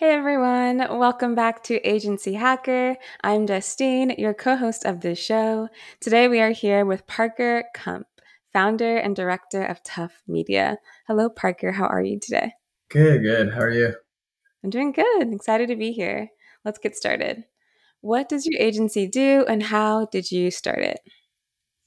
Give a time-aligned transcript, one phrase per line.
[0.00, 2.96] Hey everyone, welcome back to Agency Hacker.
[3.22, 5.68] I'm Justine, your co host of this show.
[6.00, 8.06] Today we are here with Parker Kump,
[8.50, 10.78] founder and director of Tough Media.
[11.06, 12.52] Hello, Parker, how are you today?
[12.88, 13.52] Good, good.
[13.52, 13.92] How are you?
[14.64, 15.34] I'm doing good.
[15.34, 16.30] Excited to be here.
[16.64, 17.44] Let's get started.
[18.00, 21.00] What does your agency do and how did you start it?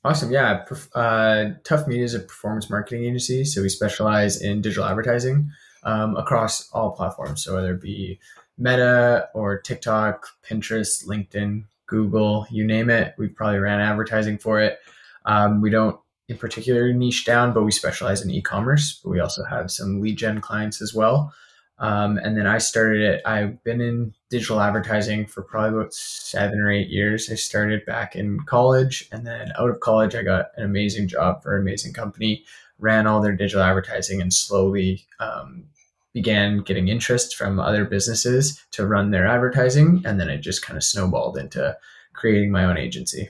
[0.04, 0.32] Awesome.
[0.32, 0.66] Yeah.
[0.94, 3.44] Uh, Tough Media is a performance marketing agency.
[3.44, 5.50] So we specialize in digital advertising
[5.84, 7.44] um, across all platforms.
[7.44, 8.20] So whether it be
[8.58, 14.80] Meta or TikTok, Pinterest, LinkedIn, Google, you name it, we've probably ran advertising for it.
[15.26, 16.00] Um, we don't
[16.30, 19.00] in particular niche down, but we specialize in e-commerce.
[19.04, 21.34] But we also have some lead gen clients as well.
[21.80, 23.22] Um, and then I started it.
[23.26, 27.30] I've been in digital advertising for probably about seven or eight years.
[27.30, 31.42] I started back in college, and then out of college, I got an amazing job
[31.42, 32.46] for an amazing company,
[32.80, 35.66] ran all their digital advertising, and slowly um,
[36.14, 40.02] began getting interest from other businesses to run their advertising.
[40.06, 41.76] And then it just kind of snowballed into
[42.14, 43.30] creating my own agency.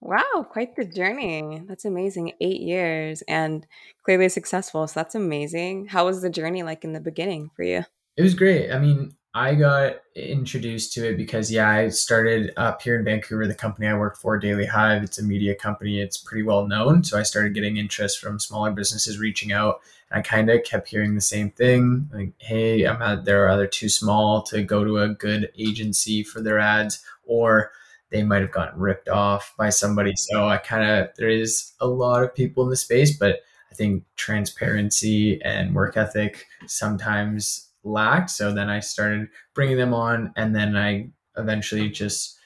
[0.00, 1.62] Wow, quite the journey.
[1.66, 2.32] That's amazing.
[2.40, 3.66] Eight years and
[4.04, 4.86] clearly successful.
[4.86, 5.86] So that's amazing.
[5.86, 7.84] How was the journey like in the beginning for you?
[8.16, 8.70] It was great.
[8.70, 13.46] I mean, I got introduced to it because, yeah, I started up here in Vancouver.
[13.46, 16.00] The company I work for, Daily Hive, it's a media company.
[16.00, 17.04] It's pretty well known.
[17.04, 19.80] So I started getting interest from smaller businesses reaching out.
[20.10, 23.68] And I kind of kept hearing the same thing like, hey, I'm at, they're either
[23.68, 27.70] too small to go to a good agency for their ads, or
[28.10, 30.14] they might have gotten ripped off by somebody.
[30.16, 33.76] So I kind of, there is a lot of people in the space, but I
[33.76, 38.28] think transparency and work ethic sometimes lack.
[38.28, 42.38] So then I started bringing them on, and then I eventually just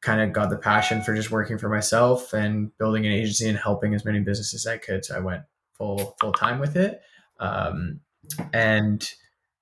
[0.00, 3.56] kind of got the passion for just working for myself and building an agency and
[3.56, 5.04] helping as many businesses as I could.
[5.04, 5.42] So I went
[5.74, 7.00] full full time with it.
[7.38, 8.00] Um,
[8.52, 9.08] and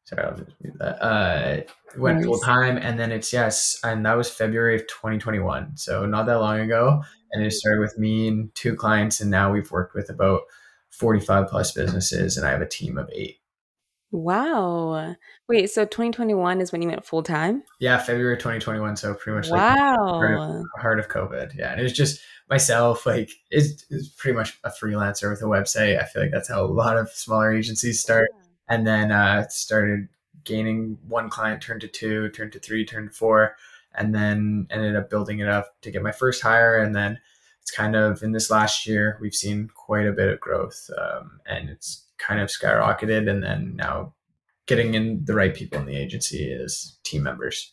[0.05, 1.03] sorry, I'll just mute that.
[1.03, 1.61] Uh,
[1.97, 2.27] went nice.
[2.27, 6.41] full time, and then it's yes, and that was February of 2021, so not that
[6.41, 7.03] long ago.
[7.33, 10.43] And it started with me and two clients, and now we've worked with about
[10.91, 13.40] 45 plus businesses, and I have a team of eight.
[14.13, 15.15] Wow.
[15.49, 17.63] Wait, so 2021 is when you went full time?
[17.79, 18.97] Yeah, February 2021.
[18.97, 19.59] So pretty much wow.
[19.59, 21.57] like heart of, heart of COVID.
[21.57, 21.71] Yeah.
[21.71, 26.01] And it was just myself, like it's, it's pretty much a freelancer with a website.
[26.01, 28.31] I feel like that's how a lot of smaller agencies start
[28.69, 30.09] and then uh, started
[30.45, 33.57] gaining one client, turned to two, turned to three, turned to four,
[33.95, 36.79] and then ended up building it up to get my first hire.
[36.79, 37.19] And then
[37.61, 41.41] it's kind of in this last year, we've seen quite a bit of growth, um,
[41.47, 43.29] and it's kind of skyrocketed.
[43.29, 44.15] And then now
[44.67, 47.73] getting in the right people in the agency as team members.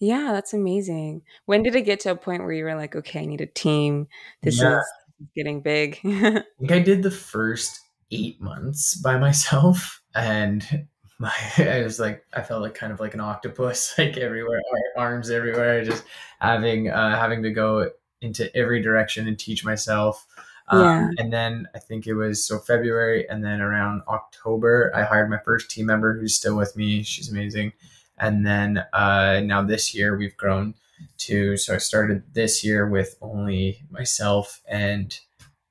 [0.00, 1.22] Yeah, that's amazing.
[1.46, 3.46] When did it get to a point where you were like, okay, I need a
[3.46, 4.08] team?
[4.42, 4.80] This yeah.
[4.80, 4.86] is
[5.34, 5.98] getting big.
[6.04, 7.80] I think I did the first
[8.10, 10.86] eight months by myself and
[11.18, 14.60] my I was like I felt like kind of like an octopus like everywhere
[14.96, 16.04] arms everywhere just
[16.40, 20.24] having uh having to go into every direction and teach myself
[20.68, 21.08] um, yeah.
[21.18, 25.38] and then I think it was so February and then around October I hired my
[25.44, 27.72] first team member who's still with me she's amazing
[28.18, 30.74] and then uh now this year we've grown
[31.18, 35.18] to so I started this year with only myself and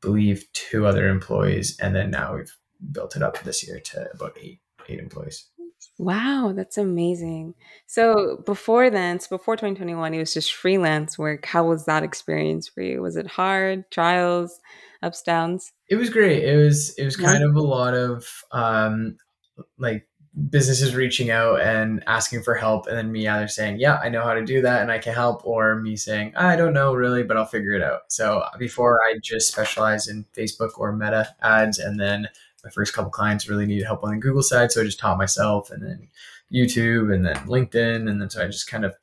[0.01, 2.55] believe two other employees and then now we've
[2.91, 5.49] built it up this year to about eight eight employees.
[5.97, 7.55] Wow, that's amazing.
[7.87, 11.45] So before then, so before 2021, it was just freelance work.
[11.45, 13.01] How was that experience for you?
[13.01, 13.89] Was it hard?
[13.91, 14.59] Trials,
[15.01, 15.71] ups, downs?
[15.89, 16.43] It was great.
[16.43, 17.47] It was it was kind yeah.
[17.47, 19.17] of a lot of um
[19.77, 20.05] like
[20.49, 24.21] businesses reaching out and asking for help and then me either saying yeah i know
[24.21, 27.23] how to do that and i can help or me saying i don't know really
[27.23, 31.79] but i'll figure it out so before i just specialized in facebook or meta ads
[31.79, 32.27] and then
[32.65, 35.19] my first couple clients really needed help on the Google side, so I just taught
[35.19, 36.07] myself, and then
[36.51, 38.95] YouTube, and then LinkedIn, and then so I just kind of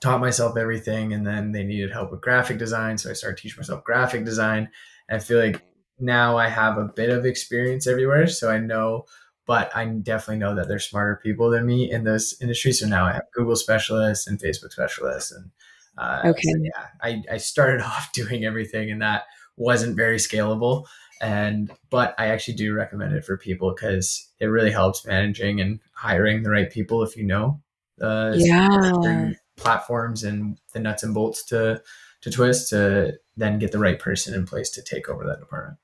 [0.00, 1.14] taught myself everything.
[1.14, 4.68] And then they needed help with graphic design, so I started teaching myself graphic design.
[5.08, 5.62] And I feel like
[5.98, 9.06] now I have a bit of experience everywhere, so I know.
[9.46, 12.72] But I definitely know that there's smarter people than me in this industry.
[12.72, 15.50] So now I have Google specialists and Facebook specialists, and
[15.96, 19.24] uh, okay, so yeah, I, I started off doing everything, and that
[19.56, 20.86] wasn't very scalable
[21.22, 25.80] and but i actually do recommend it for people because it really helps managing and
[25.92, 27.60] hiring the right people if you know
[28.02, 29.30] uh yeah.
[29.56, 31.80] platforms and the nuts and bolts to
[32.20, 35.78] to twist to then get the right person in place to take over that department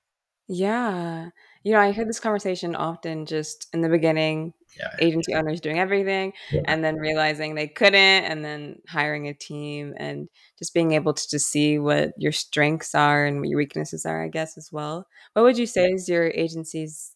[0.48, 1.30] yeah
[1.62, 4.90] you know i heard this conversation often just in the beginning yeah.
[5.00, 6.60] agency owners doing everything yeah.
[6.66, 10.28] and then realizing they couldn't and then hiring a team and
[10.58, 14.24] just being able to just see what your strengths are and what your weaknesses are
[14.24, 17.14] i guess as well what would you say is your agency's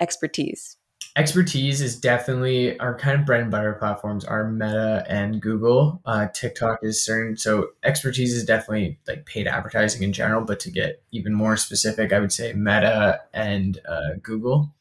[0.00, 0.75] expertise
[1.16, 6.00] expertise is definitely our kind of bread and butter platforms are Meta and Google.
[6.04, 7.36] Uh, TikTok is certain.
[7.36, 12.12] So expertise is definitely like paid advertising in general, but to get even more specific,
[12.12, 14.74] I would say Meta and uh, Google.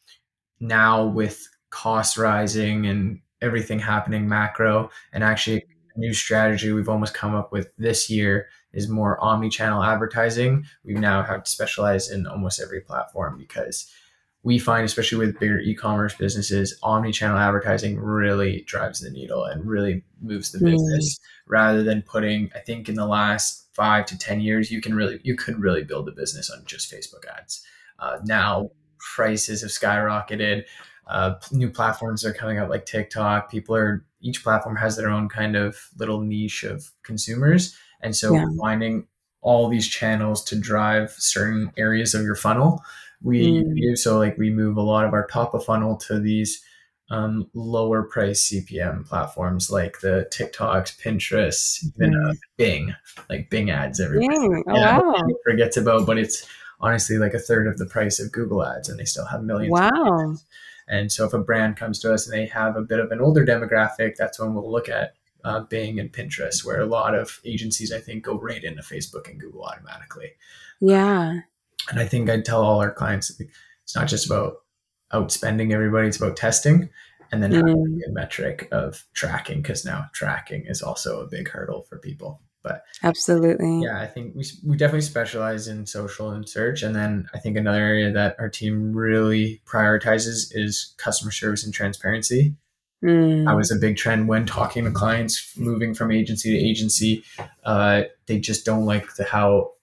[0.60, 5.66] Now with costs rising and everything happening macro, and actually
[5.96, 10.66] a new strategy we've almost come up with this year is more omni-channel advertising.
[10.84, 13.90] We now have to specialize in almost every platform because
[14.45, 20.03] we find, especially with bigger e-commerce businesses, omni-channel advertising really drives the needle and really
[20.21, 21.18] moves the business.
[21.18, 21.21] Mm.
[21.47, 25.19] Rather than putting, I think in the last five to ten years, you can really
[25.24, 27.65] you could really build a business on just Facebook ads.
[27.97, 28.69] Uh, now
[29.15, 30.65] prices have skyrocketed.
[31.07, 33.50] Uh, new platforms are coming out like TikTok.
[33.50, 38.36] People are each platform has their own kind of little niche of consumers, and so
[38.36, 38.45] yeah.
[38.59, 39.07] finding
[39.42, 42.83] all these channels to drive certain areas of your funnel
[43.22, 43.76] we mm.
[43.76, 46.64] do so like we move a lot of our top of funnel to these
[47.10, 52.38] um, lower price CPM platforms like the TikToks, Pinterest, even uh, mm.
[52.58, 52.96] Bing,
[53.30, 54.30] like Bing ads everywhere.
[54.30, 54.64] Bing.
[54.68, 55.22] Oh, yeah, wow.
[55.44, 56.48] forgets about, but it's
[56.80, 59.72] honestly like a third of the price of Google ads, and they still have millions.
[59.72, 60.36] Wow.
[60.88, 63.22] And so if a brand comes to us and they have a bit of an
[63.22, 65.14] older demographic, that's when we'll look at
[65.44, 69.30] uh, Bing and Pinterest, where a lot of agencies I think go right into Facebook
[69.30, 70.32] and Google automatically.
[70.80, 71.42] Yeah.
[71.90, 74.56] And I think I tell all our clients it's not just about
[75.14, 76.90] outspending everybody, it's about testing
[77.32, 78.10] and then having mm.
[78.10, 82.42] a metric of tracking because now tracking is also a big hurdle for people.
[82.64, 83.84] But absolutely.
[83.84, 86.82] Yeah, I think we, we definitely specialize in social and search.
[86.82, 91.74] And then I think another area that our team really prioritizes is customer service and
[91.74, 92.56] transparency.
[93.04, 93.46] Mm.
[93.46, 97.24] That was a big trend when talking to clients moving from agency to agency.
[97.64, 99.74] Uh, they just don't like the how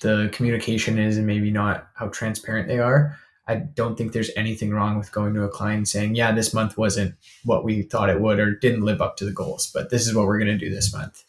[0.00, 3.18] the communication is and maybe not how transparent they are.
[3.46, 6.76] I don't think there's anything wrong with going to a client saying, yeah, this month
[6.76, 7.14] wasn't
[7.44, 10.14] what we thought it would or didn't live up to the goals, but this is
[10.14, 11.24] what we're going to do this month.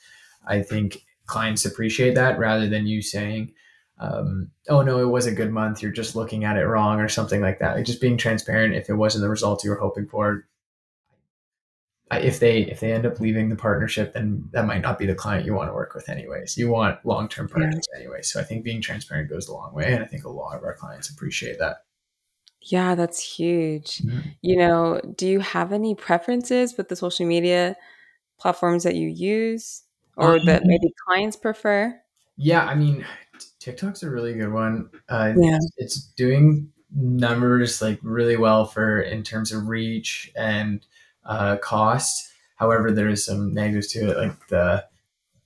[0.46, 3.54] I think clients appreciate that rather than you saying,
[4.00, 5.82] um, oh no, it was a good month.
[5.82, 7.76] You're just looking at it wrong or something like that.
[7.76, 8.76] Like just being transparent.
[8.76, 10.46] If it wasn't the results you were hoping for,
[12.12, 15.16] if they if they end up leaving the partnership, then that might not be the
[15.16, 16.58] client you want to work with anyways.
[16.58, 18.00] You want long term partners yeah.
[18.00, 18.22] anyway.
[18.24, 20.64] So I think being transparent goes a long way, and I think a lot of
[20.64, 21.84] our clients appreciate that.
[22.62, 24.00] Yeah, that's huge.
[24.00, 24.20] Mm-hmm.
[24.42, 27.76] You know, do you have any preferences with the social media
[28.40, 29.84] platforms that you use,
[30.18, 32.00] or um, that maybe clients prefer?
[32.38, 33.06] Yeah, I mean,
[33.60, 34.90] TikTok's a really good one.
[35.10, 40.86] Uh, yeah, it's, it's doing numbers like really well for in terms of reach and
[41.30, 42.30] uh, cost.
[42.56, 44.86] However, there is some negatives to it, like the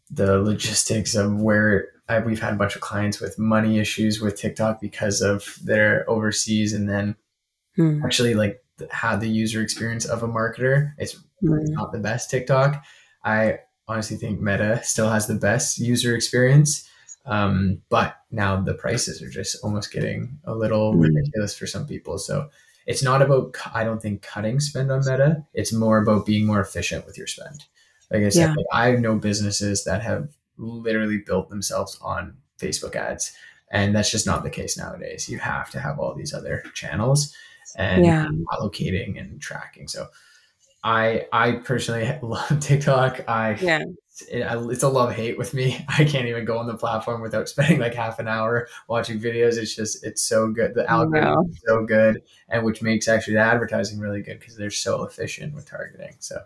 [0.09, 4.35] the logistics of where I, we've had a bunch of clients with money issues with
[4.35, 7.15] TikTok because of their overseas, and then
[7.75, 8.03] hmm.
[8.03, 10.93] actually like had the user experience of a marketer.
[10.97, 11.63] It's hmm.
[11.65, 12.83] not the best TikTok.
[13.23, 16.89] I honestly think Meta still has the best user experience.
[17.25, 21.01] Um, but now the prices are just almost getting a little hmm.
[21.01, 22.17] ridiculous for some people.
[22.17, 22.49] So
[22.85, 25.45] it's not about I don't think cutting spend on Meta.
[25.53, 27.63] It's more about being more efficient with your spend.
[28.11, 28.55] Like I said, yeah.
[28.55, 33.33] like I know businesses that have literally built themselves on Facebook ads,
[33.71, 35.29] and that's just not the case nowadays.
[35.29, 37.33] You have to have all these other channels
[37.75, 38.27] and yeah.
[38.51, 39.87] allocating and tracking.
[39.87, 40.07] So
[40.83, 43.27] I I personally love TikTok.
[43.27, 43.83] I yeah
[44.29, 45.83] it, it's a love hate with me.
[45.89, 49.57] I can't even go on the platform without spending like half an hour watching videos.
[49.57, 50.75] It's just it's so good.
[50.75, 51.45] The algorithm wow.
[51.49, 55.53] is so good, and which makes actually the advertising really good because they're so efficient
[55.53, 56.15] with targeting.
[56.19, 56.41] So uh,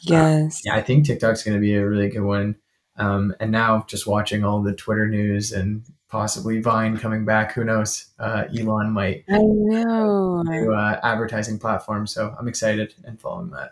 [0.00, 2.56] yes, yeah, I think TikTok's going to be a really good one.
[2.96, 7.52] Um, and now just watching all the Twitter news and possibly Vine coming back.
[7.54, 8.08] Who knows?
[8.18, 9.24] Uh, Elon might.
[9.30, 10.42] I know.
[10.42, 12.06] New uh, advertising platform.
[12.06, 13.70] So I'm excited and following that.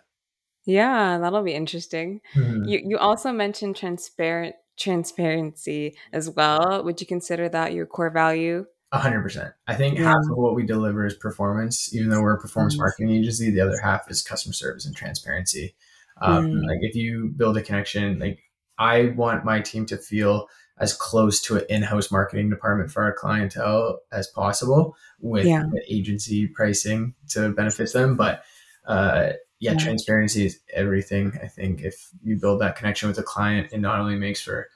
[0.65, 2.21] Yeah, that'll be interesting.
[2.35, 2.65] Mm-hmm.
[2.65, 6.83] You you also mentioned transparent transparency as well.
[6.85, 8.67] Would you consider that your core value?
[8.93, 9.53] A hundred percent.
[9.67, 10.05] I think yeah.
[10.05, 11.95] half of what we deliver is performance.
[11.95, 12.83] Even though we're a performance mm-hmm.
[12.83, 15.77] marketing agency, the other half is customer service and transparency.
[16.21, 16.67] Um, mm-hmm.
[16.67, 18.41] Like if you build a connection, like
[18.79, 20.49] I want my team to feel
[20.79, 25.65] as close to an in-house marketing department for our clientele as possible with yeah.
[25.89, 28.17] agency pricing to benefit them.
[28.17, 28.43] But
[28.87, 31.39] uh, yeah, transparency is everything.
[31.43, 34.69] I think if you build that connection with a client, it not only makes for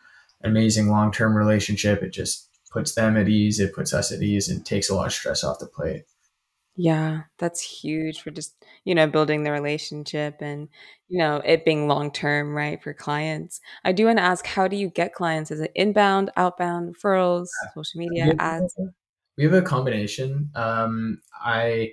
[0.43, 4.23] an amazing long term relationship, it just puts them at ease, it puts us at
[4.23, 6.05] ease, and takes a lot of stress off the plate.
[6.77, 8.53] Yeah, that's huge for just,
[8.85, 10.69] you know, building the relationship and,
[11.09, 13.61] you know, it being long term, right, for clients.
[13.85, 15.53] I do want to ask, how do you get clients?
[15.53, 18.77] Is it inbound, outbound, referrals, social media, ads?
[19.39, 20.51] We have a combination.
[20.57, 21.93] Um, I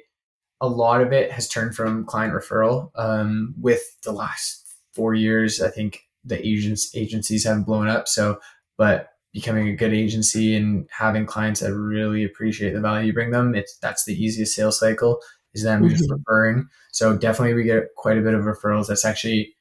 [0.61, 2.91] a lot of it has turned from client referral.
[2.95, 8.07] Um, with the last four years, I think the agents agencies have blown up.
[8.07, 8.39] So,
[8.77, 13.31] but becoming a good agency and having clients that really appreciate the value you bring
[13.31, 15.19] them, it's that's the easiest sales cycle
[15.53, 15.95] is them mm-hmm.
[15.95, 16.69] just referring.
[16.91, 18.87] So definitely we get quite a bit of referrals.
[18.87, 19.55] That's actually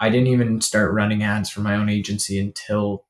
[0.00, 3.06] I didn't even start running ads for my own agency until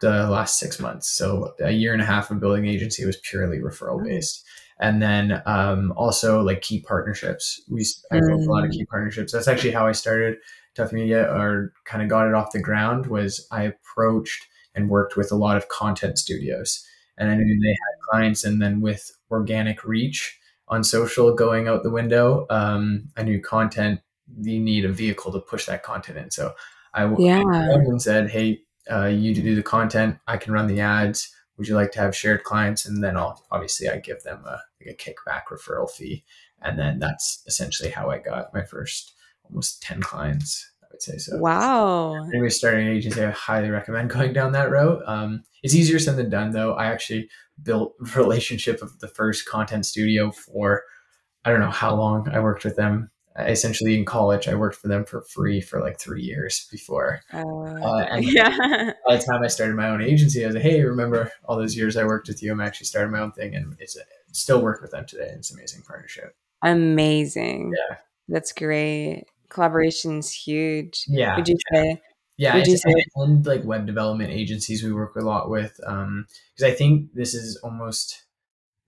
[0.00, 1.08] the last six months.
[1.08, 4.44] So a year and a half of building agency was purely referral based.
[4.80, 7.60] And then um, also like key partnerships.
[7.68, 8.74] We I built a lot of mm.
[8.74, 9.32] key partnerships.
[9.32, 10.38] That's actually how I started
[10.74, 15.16] Tough Media or kind of got it off the ground was I approached and worked
[15.16, 16.86] with a lot of content studios.
[17.16, 21.82] And I knew they had clients and then with organic reach on social going out
[21.82, 24.00] the window, um, I knew content
[24.40, 26.30] you need a vehicle to push that content in.
[26.30, 26.54] So
[26.94, 27.42] I yeah.
[27.42, 30.18] and said, "Hey, uh, you do the content.
[30.26, 31.34] I can run the ads.
[31.56, 34.60] Would you like to have shared clients?" And then I'll, obviously I give them a,
[34.80, 36.24] like a kickback referral fee,
[36.62, 40.72] and then that's essentially how I got my first almost ten clients.
[40.82, 41.38] I would say so.
[41.38, 42.24] Wow.
[42.28, 45.02] Anyway, starting an agency, I highly recommend going down that route.
[45.06, 46.74] Um, it's easier said than done, though.
[46.74, 47.28] I actually
[47.62, 50.82] built a relationship of the first content studio for
[51.44, 53.10] I don't know how long I worked with them
[53.46, 57.20] essentially in college, I worked for them for free for like three years before.
[57.32, 58.92] Uh, uh, and yeah.
[59.06, 61.76] by the time I started my own agency, I was like, hey, remember all those
[61.76, 62.52] years I worked with you?
[62.52, 64.00] I'm actually starting my own thing, and it's a,
[64.32, 65.30] still work with them today.
[65.34, 66.34] It's an amazing partnership.
[66.62, 67.72] Amazing.
[67.76, 67.96] Yeah,
[68.28, 69.26] that's great.
[69.48, 71.04] Collaboration's huge.
[71.08, 71.36] Yeah.
[71.36, 72.00] Would you say?
[72.36, 72.94] Yeah, Would you say?
[73.16, 77.34] and like web development agencies we work a lot with, um because I think this
[77.34, 78.24] is almost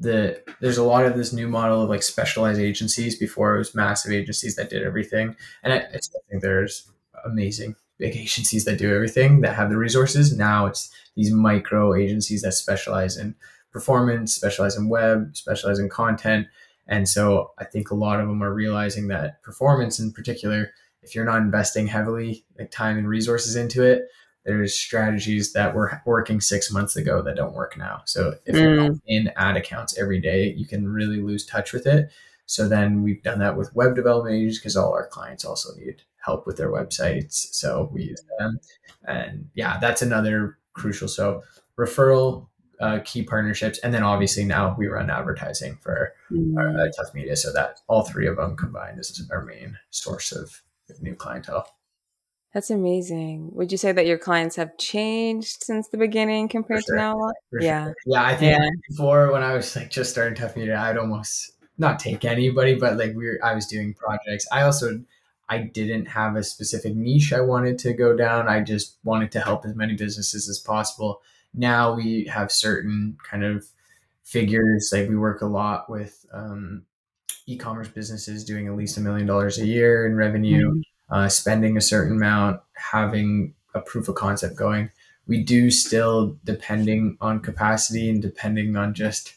[0.01, 3.75] the there's a lot of this new model of like specialized agencies before it was
[3.75, 5.37] massive agencies that did everything.
[5.63, 5.99] And I, I
[6.31, 6.91] think there's
[7.25, 10.35] amazing big agencies that do everything that have the resources.
[10.37, 13.35] Now it's these micro agencies that specialize in
[13.71, 16.49] performance specialize in web specialize in content.
[16.89, 21.15] And so i think a lot of them are realizing that performance in particular if
[21.15, 24.09] you're not investing heavily like time and resources into it
[24.45, 28.03] there's strategies that were working six months ago that don't work now.
[28.07, 28.61] So if mm.
[28.61, 32.11] you're in ad accounts every day, you can really lose touch with it.
[32.47, 36.03] So then we've done that with web development agents because all our clients also need
[36.17, 37.55] help with their websites.
[37.55, 38.59] So we use them.
[39.07, 41.09] And yeah, that's another crucial.
[41.09, 41.43] So
[41.79, 42.49] referral,
[42.81, 46.57] uh, key partnerships, and then obviously now we run advertising for mm.
[46.57, 47.37] our, uh, Tough Media.
[47.37, 50.63] So that all three of them combined is our main source of
[51.01, 51.69] new clientele.
[52.53, 53.51] That's amazing.
[53.53, 56.97] Would you say that your clients have changed since the beginning compared sure.
[56.97, 57.17] to now?
[57.51, 57.85] For yeah.
[57.85, 57.95] Sure.
[58.07, 58.25] Yeah.
[58.25, 58.69] I think yeah.
[58.89, 62.97] before when I was like just starting Tough Media, I'd almost not take anybody, but
[62.99, 64.49] like we were, I was doing projects.
[64.51, 65.01] I also,
[65.49, 68.49] I didn't have a specific niche I wanted to go down.
[68.49, 71.23] I just wanted to help as many businesses as possible.
[71.55, 73.65] Now we have certain kind of
[74.25, 74.91] figures.
[74.93, 76.83] Like we work a lot with um,
[77.47, 80.69] e-commerce businesses doing at least a million dollars a year in revenue.
[80.71, 80.81] Mm-hmm
[81.11, 84.91] uh, spending a certain amount, having a proof of concept going.
[85.27, 89.35] We do still, depending on capacity and depending on just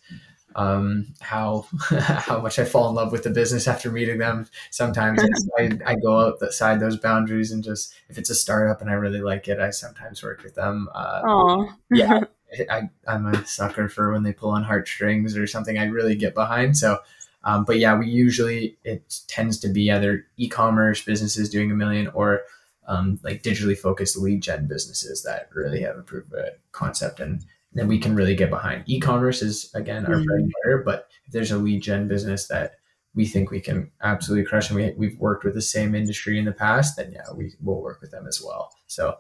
[0.56, 4.48] um, how how much I fall in love with the business after meeting them.
[4.70, 5.22] Sometimes
[5.58, 9.22] I, I go outside those boundaries and just if it's a startup and I really
[9.22, 10.90] like it, I sometimes work with them.
[10.94, 12.22] Uh, yeah,
[12.70, 16.34] I, I'm a sucker for when they pull on heartstrings or something I really get
[16.34, 16.78] behind.
[16.78, 17.00] So
[17.44, 22.08] um, but yeah, we usually it tends to be either e-commerce businesses doing a million
[22.08, 22.42] or
[22.88, 27.46] um, like digitally focused lead gen businesses that really have a proof of concept and
[27.74, 28.84] then we can really get behind.
[28.86, 30.70] E-commerce is again our bread and mm-hmm.
[30.70, 32.74] butter, but if there's a lead gen business that
[33.16, 36.46] we think we can absolutely crush and we, we've worked with the same industry in
[36.46, 38.72] the past, then yeah, we will work with them as well.
[38.88, 39.18] So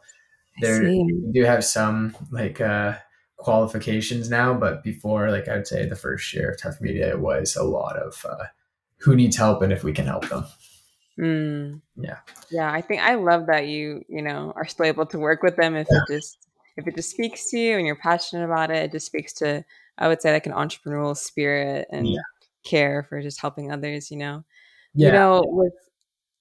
[0.61, 2.93] there we do have some like uh,
[3.43, 7.19] qualifications now, but before, like I would say, the first year of Tough Media, it
[7.19, 8.45] was a lot of uh,
[8.97, 10.45] who needs help and if we can help them.
[11.19, 11.81] Mm.
[11.95, 12.17] Yeah,
[12.50, 12.71] yeah.
[12.71, 15.75] I think I love that you you know are still able to work with them
[15.75, 16.00] if yeah.
[16.00, 18.77] it just if it just speaks to you and you're passionate about it.
[18.77, 19.63] It just speaks to
[19.97, 22.21] I would say like an entrepreneurial spirit and yeah.
[22.63, 24.09] care for just helping others.
[24.09, 24.43] You know,
[24.95, 25.07] yeah.
[25.07, 25.73] you know with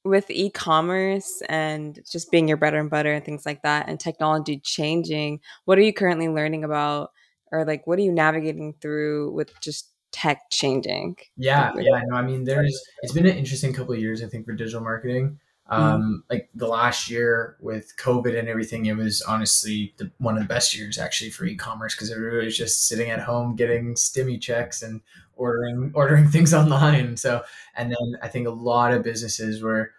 [0.04, 4.58] with e-commerce and just being your bread and butter and things like that and technology
[4.58, 7.10] changing what are you currently learning about
[7.52, 12.22] or like what are you navigating through with just tech changing yeah yeah no i
[12.22, 15.38] mean there's it's been an interesting couple of years i think for digital marketing
[15.70, 15.82] mm-hmm.
[15.82, 16.14] um mm-hmm.
[16.28, 20.48] like the last year with covid and everything it was honestly the, one of the
[20.48, 24.82] best years actually for e-commerce because everybody was just sitting at home getting stimmy checks
[24.82, 25.00] and
[25.36, 27.16] ordering ordering things online.
[27.16, 27.42] So,
[27.74, 29.92] and then I think a lot of businesses were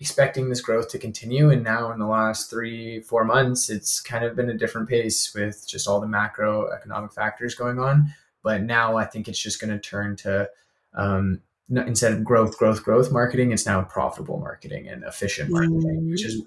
[0.00, 4.24] expecting this growth to continue, and now in the last three four months, it's kind
[4.24, 8.12] of been a different pace with just all the macroeconomic factors going on.
[8.42, 10.48] But now I think it's just going to turn to
[10.94, 16.10] um, instead of growth, growth, growth marketing, it's now profitable marketing and efficient marketing, mm.
[16.10, 16.40] which has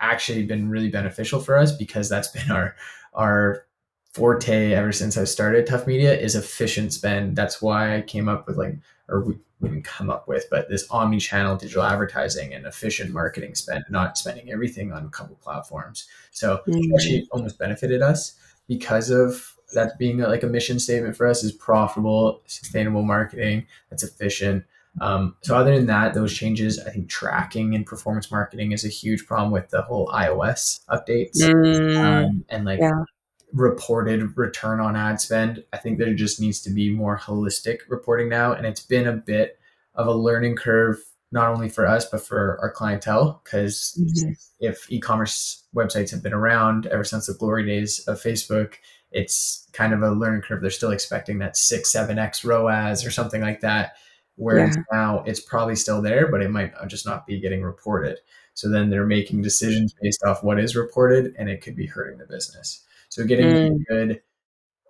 [0.00, 2.74] actually been really beneficial for us because that's been our
[3.14, 3.66] our
[4.12, 7.34] forte ever since I started Tough Media is efficient spend.
[7.34, 8.76] That's why I came up with like,
[9.08, 13.84] or we didn't come up with, but this omni-channel digital advertising and efficient marketing spend,
[13.88, 16.06] not spending everything on a couple platforms.
[16.30, 16.94] So mm-hmm.
[16.94, 18.36] actually almost benefited us
[18.68, 24.02] because of that being like a mission statement for us is profitable, sustainable marketing that's
[24.02, 24.64] efficient.
[25.00, 28.88] Um, so other than that, those changes, I think tracking and performance marketing is a
[28.88, 33.04] huge problem with the whole iOS updates mm, um, and like yeah
[33.52, 35.64] reported return on ad spend.
[35.72, 38.52] I think there just needs to be more holistic reporting now.
[38.52, 39.58] And it's been a bit
[39.94, 40.98] of a learning curve,
[41.30, 43.40] not only for us, but for our clientele.
[43.44, 44.32] Because mm-hmm.
[44.60, 48.74] if e commerce websites have been around ever since the glory days of Facebook,
[49.10, 50.62] it's kind of a learning curve.
[50.62, 53.96] They're still expecting that six, seven X ROAS or something like that.
[54.36, 54.82] Whereas yeah.
[54.98, 58.18] now it's probably still there, but it might just not be getting reported.
[58.54, 62.18] So then they're making decisions based off what is reported and it could be hurting
[62.18, 62.84] the business.
[63.12, 63.84] So getting mm.
[63.90, 64.22] good,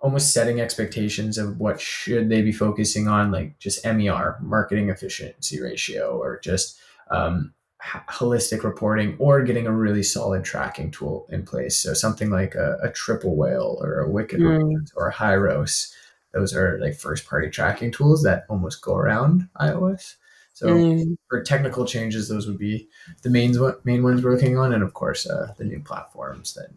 [0.01, 5.61] almost setting expectations of what should they be focusing on, like just MER, marketing efficiency
[5.61, 6.79] ratio, or just
[7.11, 7.53] um,
[7.83, 11.77] holistic reporting, or getting a really solid tracking tool in place.
[11.77, 14.89] So something like a, a triple whale or a wicked mm.
[14.95, 15.93] or a Hyros.
[16.33, 20.15] Those are like first party tracking tools that almost go around iOS.
[20.53, 21.17] So mm.
[21.29, 22.89] for technical changes, those would be
[23.25, 26.69] the main main ones we're working on, and of course uh, the new platforms that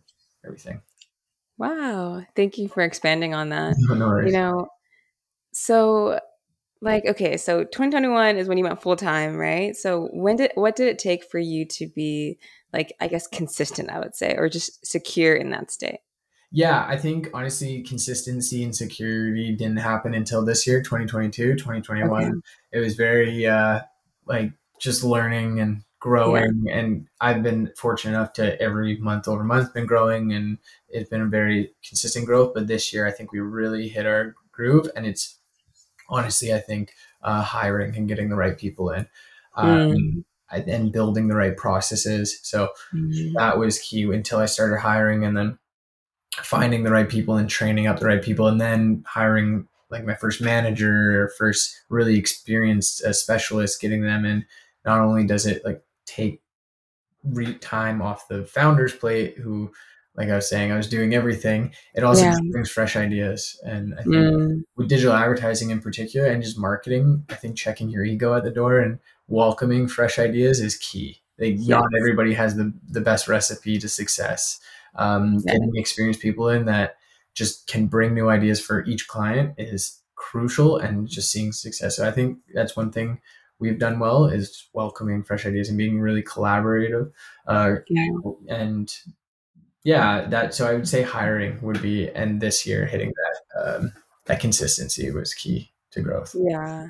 [0.44, 0.82] everything.
[1.58, 2.24] Wow.
[2.36, 3.76] Thank you for expanding on that.
[3.78, 4.68] No, no You know,
[5.54, 6.20] so
[6.82, 9.76] like okay, so 2021 is when you went full time, right?
[9.76, 12.38] So when did what did it take for you to be
[12.74, 16.00] like I guess consistent, I would say, or just secure in that state?
[16.52, 22.24] Yeah, I think honestly consistency and security didn't happen until this year, 2022, 2021.
[22.24, 22.32] Okay.
[22.72, 23.82] It was very uh
[24.26, 26.78] like just learning and growing yeah.
[26.78, 31.24] and I've been fortunate enough to every month over month been growing and it's been
[31.24, 32.53] a very consistent growth.
[32.53, 35.40] But this year I think we really hit our groove and it's
[36.08, 39.08] honestly I think uh, hiring and getting the right people in.
[39.56, 40.68] Um, mm.
[40.68, 42.40] and building the right processes.
[42.44, 43.34] So mm.
[43.34, 45.58] that was key until I started hiring and then
[46.34, 50.14] finding the right people and training up the right people and then hiring like my
[50.14, 54.46] first manager, first really experienced uh, specialist, getting them in.
[54.84, 56.41] Not only does it like take
[57.24, 59.72] re- time off the founder's plate who
[60.18, 61.74] like I was saying, I was doing everything.
[61.94, 62.35] It also yeah.
[62.51, 63.59] brings fresh ideas.
[63.65, 64.63] And I think mm.
[64.77, 68.51] with digital advertising in particular and just marketing, I think checking your ego at the
[68.51, 71.22] door and welcoming fresh ideas is key.
[71.37, 71.68] Like yes.
[71.68, 74.59] not everybody has the, the best recipe to success.
[74.96, 75.53] Um, yeah.
[75.53, 76.96] Getting experienced people in that
[77.33, 81.98] just can bring new ideas for each client is crucial and just seeing success.
[81.98, 83.20] So I think that's one thing
[83.59, 87.11] we've done well is welcoming fresh ideas and being really collaborative.
[87.48, 88.07] Uh, yeah.
[88.50, 88.94] And
[89.83, 93.94] yeah, that so I would say hiring would be, and this year hitting that um,
[94.25, 96.35] that consistency was key to growth.
[96.37, 96.89] Yeah.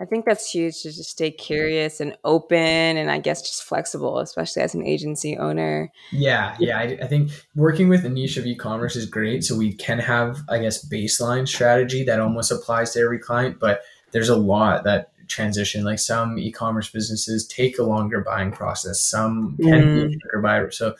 [0.00, 4.20] I think that's huge to just stay curious and open and I guess just flexible,
[4.20, 5.90] especially as an agency owner.
[6.12, 6.78] Yeah, yeah.
[6.78, 9.42] I, I, think working with a niche of e commerce is great.
[9.42, 13.82] So we can have, I guess, baseline strategy that almost applies to every client, but
[14.12, 15.84] there's a lot that transition.
[15.84, 19.00] Like some e-commerce businesses take a longer buying process.
[19.00, 20.10] Some can mm.
[20.10, 20.70] be quicker buyer.
[20.70, 20.94] So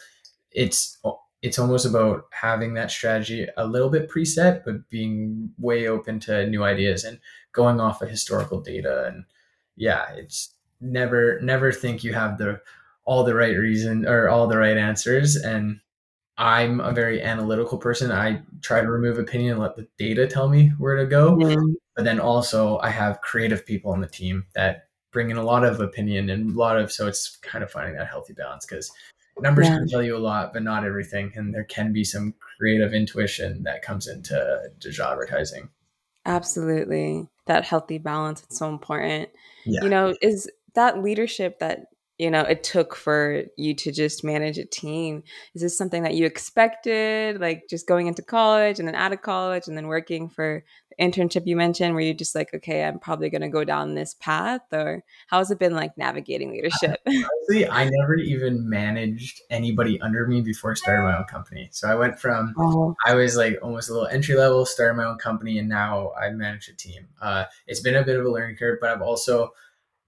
[0.52, 0.98] it's
[1.42, 6.46] it's almost about having that strategy a little bit preset, but being way open to
[6.46, 7.20] new ideas and
[7.52, 9.06] going off of historical data.
[9.06, 9.24] And
[9.76, 12.60] yeah, it's never never think you have the
[13.04, 15.36] all the right reason or all the right answers.
[15.36, 15.80] And
[16.36, 18.12] I'm a very analytical person.
[18.12, 21.36] I try to remove opinion and let the data tell me where to go.
[21.36, 21.74] Mm.
[21.98, 25.64] But then also I have creative people on the team that bring in a lot
[25.64, 28.88] of opinion and a lot of so it's kind of finding that healthy balance because
[29.40, 29.78] numbers yeah.
[29.78, 31.32] can tell you a lot, but not everything.
[31.34, 35.70] And there can be some creative intuition that comes into digital advertising.
[36.24, 37.26] Absolutely.
[37.46, 39.30] That healthy balance is so important.
[39.66, 39.82] Yeah.
[39.82, 44.58] You know, is that leadership that you know it took for you to just manage
[44.58, 45.22] a team
[45.54, 49.22] is this something that you expected like just going into college and then out of
[49.22, 50.64] college and then working for
[51.00, 54.14] internship you mentioned where you just like okay i'm probably going to go down this
[54.14, 60.00] path or how has it been like navigating leadership honestly i never even managed anybody
[60.00, 62.94] under me before i started my own company so i went from oh.
[63.06, 66.30] i was like almost a little entry level started my own company and now i
[66.30, 69.52] manage a team uh, it's been a bit of a learning curve but i've also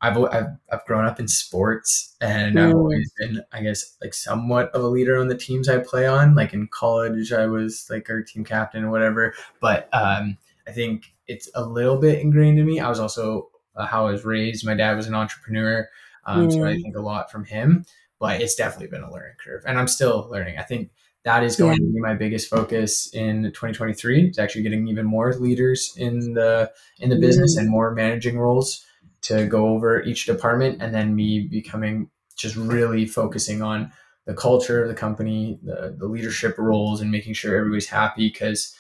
[0.03, 2.69] I've, I've, I've grown up in sports and mm.
[2.69, 6.07] I've always been, I guess, like somewhat of a leader on the teams I play
[6.07, 6.35] on.
[6.35, 9.35] Like in college, I was like our team captain or whatever.
[9.61, 10.39] But um,
[10.71, 12.79] I think it's a little bit ingrained in me.
[12.79, 14.65] I was also uh, how I was raised.
[14.65, 15.89] My dad was an entrepreneur,
[16.27, 16.53] um, mm.
[16.53, 17.85] so I think a lot from him.
[18.21, 20.59] But it's definitely been a learning curve, and I'm still learning.
[20.59, 20.91] I think
[21.25, 21.87] that is going yeah.
[21.87, 24.27] to be my biggest focus in 2023.
[24.29, 27.21] It's actually getting even more leaders in the in the mm.
[27.21, 28.87] business and more managing roles
[29.23, 33.91] to go over each department, and then me becoming just really focusing on
[34.27, 38.29] the culture of the company, the, the leadership roles, and making sure everybody's happy.
[38.29, 38.77] Because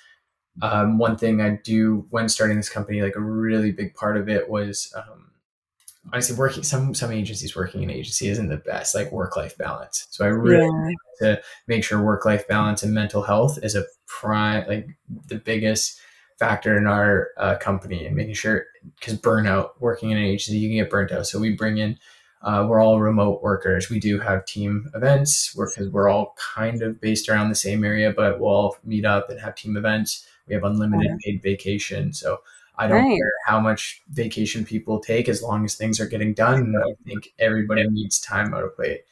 [0.62, 4.28] um, one thing I do when starting this company, like a really big part of
[4.28, 5.30] it was um,
[6.12, 6.62] honestly working.
[6.62, 10.06] Some some agencies working in agency isn't the best, like work life balance.
[10.10, 11.34] So I really yeah.
[11.34, 14.86] to make sure work life balance and mental health is a prime, like
[15.26, 16.00] the biggest
[16.38, 18.64] factor in our uh, company and making sure
[18.98, 21.98] because burnout working in an agency you can get burnt out so we bring in
[22.42, 23.90] uh, we're all remote workers.
[23.90, 27.84] We do have team events because we're, we're all kind of based around the same
[27.84, 30.26] area, but we'll all meet up and have team events.
[30.50, 32.12] We have unlimited paid vacation.
[32.12, 32.40] So
[32.76, 33.16] I don't right.
[33.16, 36.74] care how much vacation people take as long as things are getting done.
[36.76, 39.02] I think everybody needs time out of play.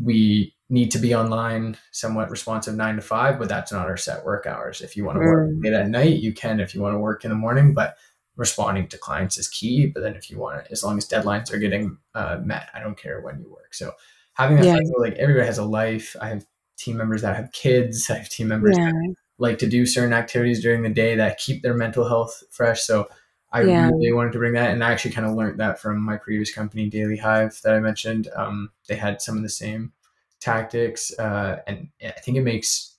[0.00, 4.24] We need to be online, somewhat responsive nine to five, but that's not our set
[4.24, 4.80] work hours.
[4.80, 5.64] If you want to work mm.
[5.64, 6.60] late at night, you can.
[6.60, 7.96] If you want to work in the morning, but
[8.36, 9.86] responding to clients is key.
[9.86, 12.80] But then if you want to, as long as deadlines are getting uh, met, I
[12.80, 13.72] don't care when you work.
[13.72, 13.92] So
[14.34, 14.78] having that yeah.
[14.98, 16.14] like everybody has a life.
[16.20, 16.44] I have
[16.76, 18.10] team members that have kids.
[18.10, 18.90] I have team members yeah.
[18.90, 22.82] that like to do certain activities during the day that keep their mental health fresh.
[22.82, 23.08] So
[23.52, 23.90] I yeah.
[23.90, 26.52] really wanted to bring that, and I actually kind of learned that from my previous
[26.52, 28.28] company, Daily Hive, that I mentioned.
[28.34, 29.92] Um, they had some of the same
[30.40, 32.96] tactics, uh, and I think it makes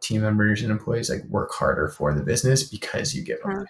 [0.00, 3.64] team members and employees like work harder for the business because you give them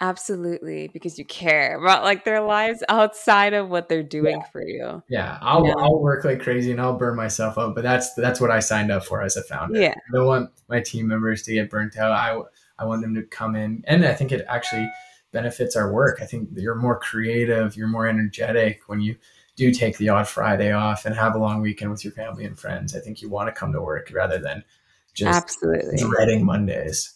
[0.00, 4.50] Absolutely, because you care about like their lives outside of what they're doing yeah.
[4.50, 5.02] for you.
[5.08, 5.74] Yeah, I'll yeah.
[5.78, 8.90] I'll work like crazy and I'll burn myself out, but that's that's what I signed
[8.90, 9.80] up for as a founder.
[9.80, 12.10] Yeah, I don't want my team members to get burnt out.
[12.10, 12.40] I
[12.76, 14.90] I want them to come in, and I think it actually
[15.30, 16.18] benefits our work.
[16.20, 19.16] I think you're more creative, you're more energetic when you
[19.56, 22.58] do take the odd Friday off and have a long weekend with your family and
[22.58, 22.96] friends.
[22.96, 24.64] I think you want to come to work rather than
[25.12, 27.14] just absolutely dreading Mondays.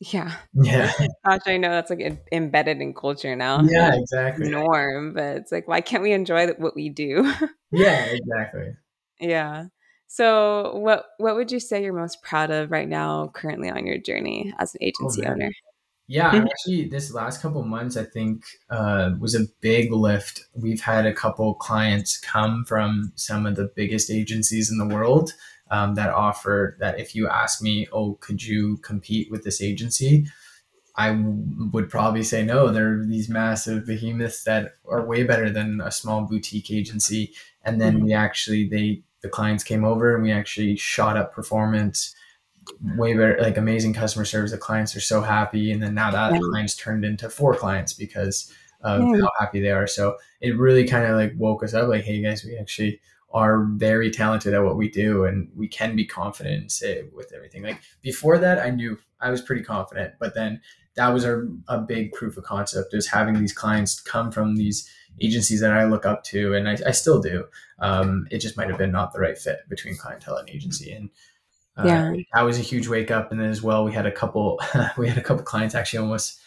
[0.00, 0.34] Yeah.
[0.54, 0.90] Yeah.
[1.26, 3.62] Gosh, I know that's like embedded in culture now.
[3.62, 4.48] Yeah, exactly.
[4.48, 7.32] Norm, but it's like, why can't we enjoy what we do?
[7.72, 8.72] yeah, exactly.
[9.20, 9.66] Yeah.
[10.06, 13.98] So, what what would you say you're most proud of right now, currently on your
[13.98, 15.50] journey as an oh, agency oh, owner?
[16.08, 20.46] Yeah, actually, this last couple months, I think, uh, was a big lift.
[20.54, 25.34] We've had a couple clients come from some of the biggest agencies in the world
[25.70, 30.26] um, that offer that if you ask me, oh, could you compete with this agency?
[30.96, 32.68] I w- would probably say no.
[32.68, 37.32] They're these massive behemoths that are way better than a small boutique agency.
[37.64, 38.04] And then mm-hmm.
[38.06, 42.14] we actually, they, the clients came over and we actually shot up performance
[42.96, 44.50] way better, like amazing customer service.
[44.50, 45.70] The clients are so happy.
[45.70, 46.40] And then now that yeah.
[46.50, 48.52] clients turned into four clients because
[48.82, 49.20] of yeah.
[49.20, 49.86] how happy they are.
[49.86, 53.00] So it really kind of like woke us up like, hey guys, we actually
[53.32, 57.32] are very talented at what we do and we can be confident and say with
[57.32, 57.62] everything.
[57.62, 60.60] Like before that, I knew I was pretty confident, but then
[60.96, 64.88] that was a, a big proof of concept is having these clients come from these
[65.20, 67.44] agencies that I look up to and I, I still do.
[67.78, 70.92] Um, it just might have been not the right fit between clientele and agency.
[70.92, 71.10] And
[71.76, 72.12] uh, yeah.
[72.34, 73.30] that was a huge wake up.
[73.30, 74.60] And then as well, we had a couple,
[74.98, 76.40] we had a couple clients actually almost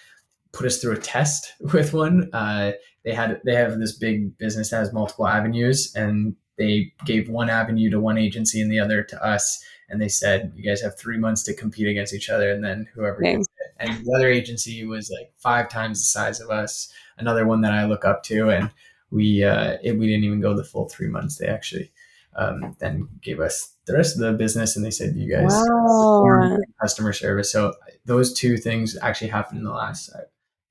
[0.52, 2.30] put us through a test with one.
[2.34, 2.74] Uh,
[3.06, 7.50] they had, they have this big business that has multiple avenues and they gave one
[7.50, 10.98] avenue to one agency and the other to us and they said you guys have
[10.98, 13.74] three months to compete against each other and then whoever gets it.
[13.80, 17.74] And the other agency was like five times the size of us another one that
[17.74, 18.72] i look up to and
[19.13, 21.38] we uh, it, we didn't even go the full three months.
[21.38, 21.92] They actually
[22.36, 26.58] um, then gave us the rest of the business and they said you guys wow.
[26.82, 27.52] customer service.
[27.52, 30.22] So those two things actually happened in the last i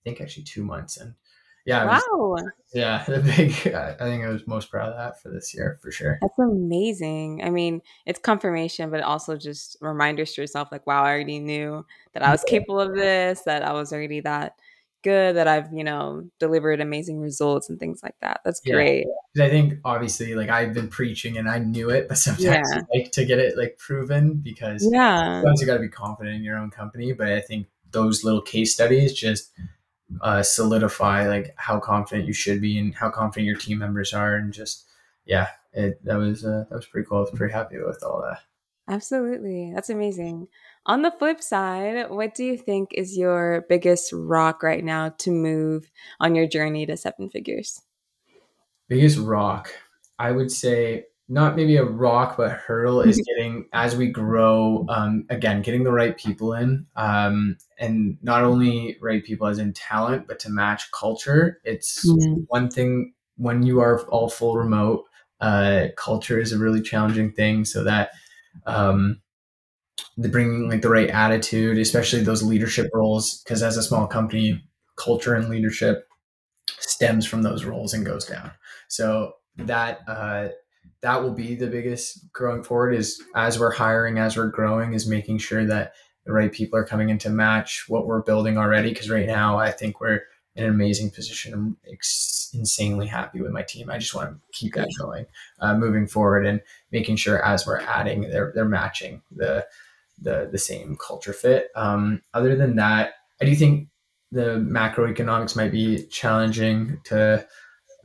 [0.05, 1.15] think actually two months and
[1.65, 1.85] yeah.
[1.85, 2.01] Wow.
[2.11, 2.45] Was,
[2.75, 3.75] yeah, the big.
[3.75, 6.19] I think I was most proud of that for this year for sure.
[6.21, 7.43] That's amazing.
[7.45, 11.85] I mean, it's confirmation, but also just reminders to yourself, like, wow, I already knew
[12.15, 14.57] that I was capable of this, that I was already that
[15.03, 18.41] good, that I've you know delivered amazing results and things like that.
[18.45, 19.07] That's great.
[19.35, 19.45] Yeah.
[19.45, 22.83] I think obviously, like I've been preaching and I knew it, but sometimes yeah.
[22.95, 26.45] like to get it like proven because yeah, sometimes you got to be confident in
[26.45, 27.13] your own company.
[27.13, 29.51] But I think those little case studies just
[30.21, 34.37] uh, solidify like how confident you should be and how confident your team members are,
[34.37, 34.85] and just
[35.25, 37.19] yeah, it that was uh, that was pretty cool.
[37.19, 38.41] I was pretty happy with all that.
[38.89, 40.49] Absolutely, that's amazing.
[40.87, 45.31] On the flip side, what do you think is your biggest rock right now to
[45.31, 47.81] move on your journey to seven figures?
[48.89, 49.71] Biggest rock,
[50.19, 55.25] I would say not maybe a rock but hurdle is getting as we grow um,
[55.31, 60.27] again getting the right people in um, and not only right people as in talent
[60.27, 61.61] but to match culture.
[61.65, 62.43] It's mm-hmm.
[62.49, 65.05] one thing when you are all full remote
[65.41, 67.65] uh, culture is a really challenging thing.
[67.65, 68.11] So that
[68.67, 69.21] um,
[70.17, 74.63] the bringing like the right attitude especially those leadership roles because as a small company
[74.97, 76.07] culture and leadership
[76.69, 78.51] stems from those roles and goes down.
[78.89, 80.49] So that uh,
[81.03, 85.07] that will be the biggest growing forward is as we're hiring as we're growing is
[85.07, 88.91] making sure that the right people are coming in to match what we're building already.
[88.91, 90.21] Because right now i think we're
[90.55, 91.55] in an amazing position.
[91.55, 93.89] I'm ex- insanely happy with my team.
[93.89, 95.25] I just want to keep that going
[95.61, 96.61] uh, moving forward and
[96.91, 99.67] making sure as we're adding they're, they're matching the
[100.21, 101.71] the the same culture fit.
[101.75, 103.89] Um, other than that i do think
[104.31, 107.47] the macroeconomics might be challenging to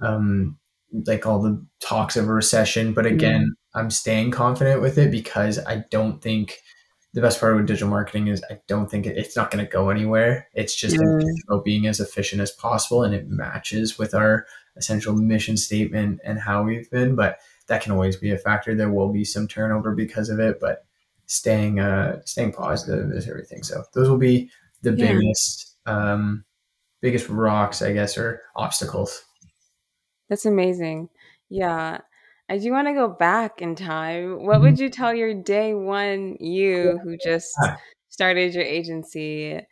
[0.01, 0.57] um,
[0.91, 2.93] like all the talks of a recession.
[2.93, 3.79] But again, mm.
[3.79, 6.59] I'm staying confident with it because I don't think
[7.13, 9.71] the best part of digital marketing is I don't think it, it's not going to
[9.71, 10.47] go anywhere.
[10.53, 11.23] It's just mm.
[11.47, 14.45] about being as efficient as possible and it matches with our
[14.75, 17.15] essential mission statement and how we've been.
[17.15, 18.75] But that can always be a factor.
[18.75, 20.85] There will be some turnover because of it, but
[21.25, 23.63] staying uh staying positive is everything.
[23.63, 24.49] So those will be
[24.81, 25.13] the yeah.
[25.13, 26.45] biggest um
[27.01, 29.23] biggest rocks, I guess, or obstacles.
[30.29, 31.09] That's amazing.
[31.49, 31.99] Yeah.
[32.49, 34.45] I do want to go back in time.
[34.45, 34.83] What would mm-hmm.
[34.83, 37.49] you tell your day one you who just
[38.09, 39.65] started your agency a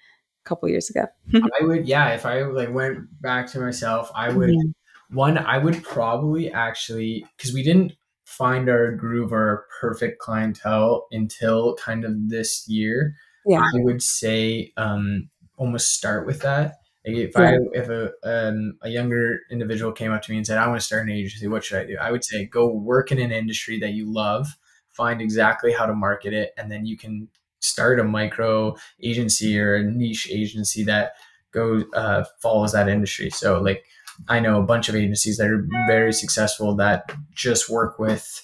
[0.44, 1.06] couple years ago?
[1.34, 5.16] I would, yeah, if I like went back to myself, I would mm-hmm.
[5.16, 7.94] one, I would probably actually because we didn't
[8.26, 13.16] find our groove or perfect clientele until kind of this year.
[13.46, 13.62] Yeah.
[13.62, 17.42] I would say um almost start with that if yeah.
[17.42, 20.80] I if a um, a younger individual came up to me and said, "I want
[20.80, 23.32] to start an agency, what should I do?" I would say, go work in an
[23.32, 24.48] industry that you love,
[24.92, 27.28] find exactly how to market it, and then you can
[27.60, 31.14] start a micro agency or a niche agency that
[31.52, 33.30] goes uh, follows that industry.
[33.30, 33.86] So, like,
[34.28, 38.44] I know a bunch of agencies that are very successful that just work with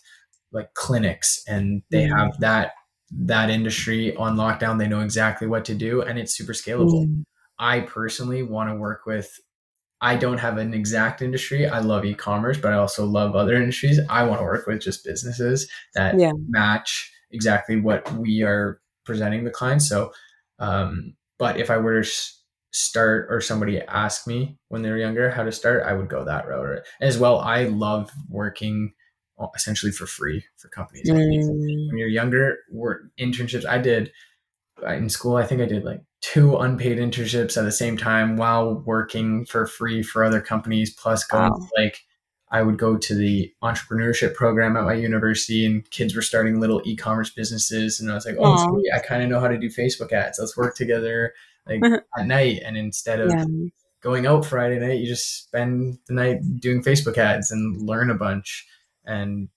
[0.52, 2.16] like clinics, and they mm.
[2.16, 2.74] have that
[3.10, 4.78] that industry on lockdown.
[4.78, 7.08] They know exactly what to do, and it's super scalable.
[7.08, 7.24] Mm
[7.62, 9.40] I personally want to work with
[10.02, 11.68] I don't have an exact industry.
[11.68, 14.00] I love e-commerce, but I also love other industries.
[14.10, 16.32] I want to work with just businesses that yeah.
[16.50, 19.88] match exactly what we are presenting the clients.
[19.88, 20.12] So,
[20.58, 22.10] um, but if I were to
[22.72, 26.26] start or somebody asked me when they were younger how to start, I would go
[26.26, 26.84] that route.
[27.00, 28.94] As well, I love working
[29.56, 31.10] essentially for free for companies.
[31.10, 31.88] Mm.
[31.88, 33.66] When you're younger, work internships.
[33.66, 34.12] I did
[34.84, 35.36] in school.
[35.36, 39.66] I think I did like two unpaid internships at the same time while working for
[39.66, 41.68] free for other companies plus going wow.
[41.78, 42.02] like
[42.52, 46.82] I would go to the entrepreneurship program at my university and kids were starting little
[46.84, 49.70] e-commerce businesses and I was like, oh, sweet, I kind of know how to do
[49.70, 50.38] Facebook ads.
[50.38, 51.34] Let's work together
[51.66, 51.82] like
[52.18, 52.62] at night.
[52.66, 53.46] And instead of yeah.
[54.02, 58.16] going out Friday night, you just spend the night doing Facebook ads and learn a
[58.16, 58.68] bunch.
[59.06, 59.48] And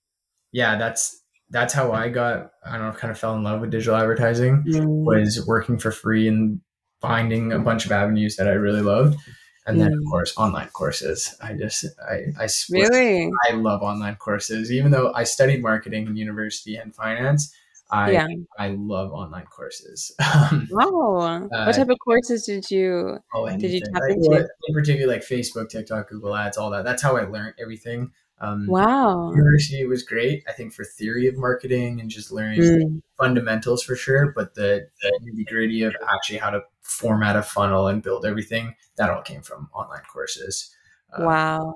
[0.53, 3.71] yeah, that's that's how I got, I don't know, kind of fell in love with
[3.71, 5.05] digital advertising mm.
[5.05, 6.61] was working for free and
[7.01, 9.19] finding a bunch of avenues that I really loved.
[9.67, 10.11] And then, of mm.
[10.11, 11.35] course, online courses.
[11.41, 14.71] I just, I, I really, I love online courses.
[14.71, 17.55] Even though I studied marketing in university and finance,
[17.91, 18.27] I, yeah.
[18.59, 20.13] I love online courses.
[20.35, 24.49] Um, oh, uh, what type of courses did you, oh, did you tap like, into?
[24.69, 26.85] In particular, like Facebook, TikTok, Google Ads, all that.
[26.85, 28.11] That's how I learned everything.
[28.45, 29.31] Um, wow.
[29.31, 33.03] University was great, I think, for theory of marketing and just learning mm.
[33.19, 34.33] fundamentals for sure.
[34.35, 38.75] But the, the nitty gritty of actually how to format a funnel and build everything,
[38.97, 40.75] that all came from online courses.
[41.13, 41.75] Um, wow.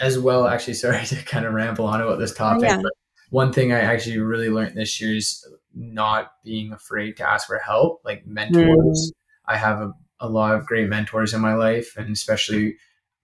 [0.00, 2.82] As well, actually, sorry to kind of ramble on about this topic, oh, yeah.
[2.82, 2.92] but
[3.30, 7.58] one thing I actually really learned this year is not being afraid to ask for
[7.58, 8.66] help, like mentors.
[8.66, 9.10] Mm.
[9.46, 12.76] I have a, a lot of great mentors in my life, and especially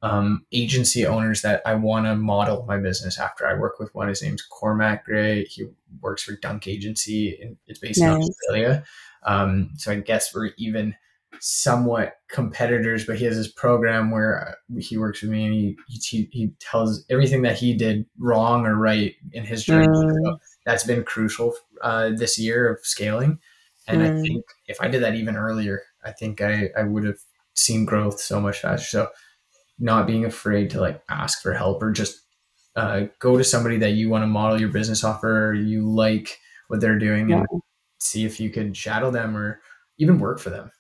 [0.07, 3.47] um, agency owners that I want to model my business after.
[3.47, 4.09] I work with one.
[4.09, 5.45] His name's Cormac Gray.
[5.45, 5.67] He
[6.01, 7.39] works for Dunk Agency.
[7.41, 8.15] And it's based nice.
[8.15, 8.85] in Australia.
[9.25, 10.95] Um, so I guess we're even
[11.41, 13.05] somewhat competitors.
[13.05, 16.53] But he has this program where uh, he works with me, and he he, he
[16.61, 19.89] tells everything that he did wrong or right in his journey.
[19.89, 20.13] Mm.
[20.25, 23.39] So that's been crucial uh, this year of scaling.
[23.89, 24.19] And mm.
[24.19, 27.19] I think if I did that even earlier, I think I, I would have
[27.55, 28.87] seen growth so much faster.
[28.87, 29.09] So
[29.79, 32.21] not being afraid to like ask for help or just
[32.77, 36.39] uh, go to somebody that you want to model your business off or you like
[36.69, 37.39] what they're doing yeah.
[37.51, 37.63] and
[37.99, 39.61] see if you can shadow them or
[39.99, 40.71] even work for them.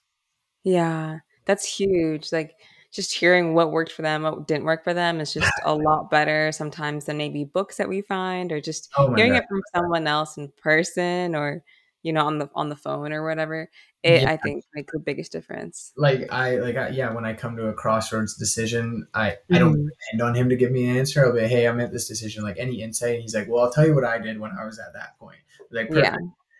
[0.64, 2.32] Yeah, that's huge.
[2.32, 2.54] Like
[2.92, 6.10] just hearing what worked for them, what didn't work for them is just a lot
[6.10, 9.42] better sometimes than maybe books that we find or just oh hearing God.
[9.42, 11.62] it from someone else in person or
[12.06, 13.68] you know on the on the phone or whatever
[14.04, 14.30] it yeah.
[14.30, 17.66] i think makes the biggest difference like i like I, yeah when i come to
[17.66, 19.54] a crossroads decision i mm-hmm.
[19.54, 19.88] i don't mm-hmm.
[19.88, 22.44] depend on him to give me an answer i'll be hey i'm at this decision
[22.44, 24.78] like any insight he's like well i'll tell you what i did when i was
[24.78, 25.38] at that point
[25.72, 26.06] like perfect.
[26.06, 26.16] yeah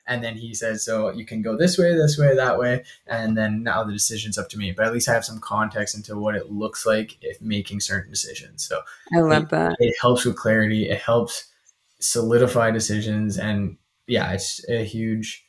[0.09, 3.37] and then he says so you can go this way this way that way and
[3.37, 6.19] then now the decision's up to me but at least i have some context into
[6.19, 8.81] what it looks like if making certain decisions so
[9.17, 11.47] i love it, that it helps with clarity it helps
[12.01, 13.77] solidify decisions and
[14.07, 15.47] yeah it's a huge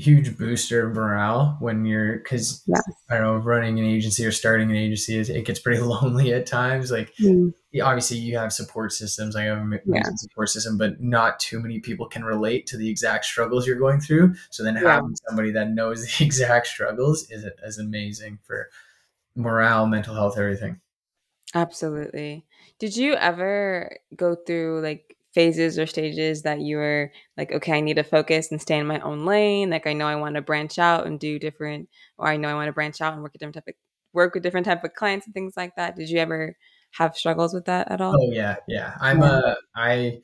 [0.00, 2.76] huge booster of morale when you're because yeah.
[3.10, 6.32] I don't know running an agency or starting an agency is it gets pretty lonely
[6.32, 7.52] at times like mm.
[7.82, 10.02] obviously you have support systems I have a yeah.
[10.16, 14.00] support system but not too many people can relate to the exact struggles you're going
[14.00, 14.94] through so then yeah.
[14.94, 18.68] having somebody that knows the exact struggles is is amazing for
[19.34, 20.80] morale mental health everything
[21.54, 22.44] absolutely
[22.78, 27.80] did you ever go through like phases or stages that you were like, okay, I
[27.80, 29.70] need to focus and stay in my own lane.
[29.70, 31.88] Like I know I want to branch out and do different,
[32.18, 33.74] or I know I want to branch out and work a different type of
[34.12, 35.96] work with different type of clients and things like that.
[35.96, 36.56] Did you ever
[36.92, 38.14] have struggles with that at all?
[38.16, 38.94] Oh yeah, yeah.
[39.00, 40.20] I'm a I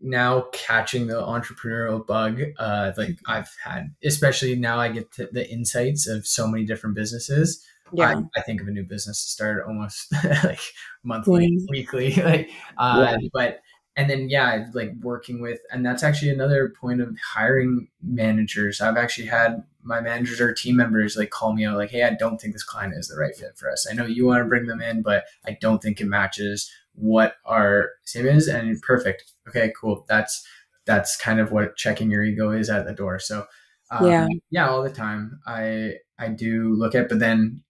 [0.00, 2.42] now catching the entrepreneurial bug.
[2.58, 7.64] Uh, like I've had, especially now I get the insights of so many different businesses.
[7.92, 8.20] Yeah.
[8.34, 10.12] I, I, think of a new business to start almost
[10.44, 10.60] like
[11.02, 11.66] monthly, mm.
[11.70, 12.12] weekly.
[12.22, 13.28] Like, uh, yeah.
[13.32, 13.60] but
[14.00, 18.80] and then yeah like working with and that's actually another point of hiring managers.
[18.80, 22.14] I've actually had my managers or team members like call me out like hey i
[22.14, 23.86] don't think this client is the right fit for us.
[23.88, 27.36] I know you want to bring them in but i don't think it matches what
[27.44, 29.32] our sim is and perfect.
[29.48, 30.06] Okay cool.
[30.08, 30.46] That's
[30.86, 33.18] that's kind of what checking your ego is at the door.
[33.18, 33.46] So
[33.90, 34.28] um, yeah.
[34.50, 35.40] yeah all the time.
[35.46, 37.62] I i do look at but then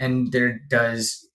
[0.00, 1.28] and there does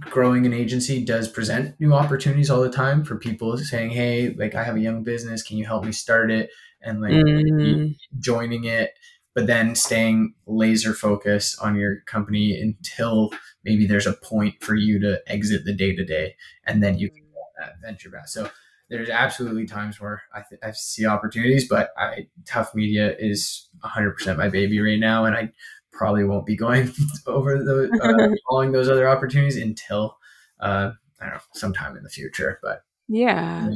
[0.00, 4.54] growing an agency does present new opportunities all the time for people saying, Hey, like
[4.54, 5.42] I have a young business.
[5.42, 6.50] Can you help me start it?
[6.82, 7.92] And like mm-hmm.
[8.18, 8.92] joining it,
[9.34, 13.30] but then staying laser focused on your company until
[13.64, 17.10] maybe there's a point for you to exit the day to day and then you
[17.10, 18.28] can go that venture back.
[18.28, 18.48] So
[18.88, 24.36] there's absolutely times where I, th- I see opportunities, but I, Tuff Media is 100%
[24.36, 25.24] my baby right now.
[25.24, 25.52] And I
[25.96, 26.92] probably won't be going
[27.26, 30.16] over the uh, following those other opportunities until
[30.60, 32.58] uh, I don't know sometime in the future.
[32.62, 33.68] But yeah,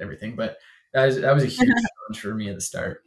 [0.00, 0.36] everything.
[0.36, 0.58] But
[0.92, 3.02] that was that was a huge challenge for me at the start,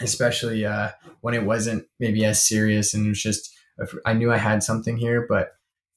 [0.00, 3.54] especially uh, when it wasn't maybe as serious and it was just
[4.04, 5.52] I knew I had something here, but